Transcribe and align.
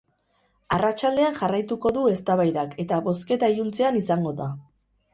Arratsaldean 0.77 1.37
jarraituko 1.41 1.93
du 1.99 2.07
eztabaidak 2.15 2.75
eta 2.87 3.01
bozketa 3.11 3.55
iluntzean 3.57 4.05
izango 4.05 4.37
da. 4.43 4.53